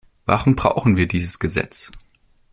[0.25, 1.91] Warum brauchen wir dieses Gesetz?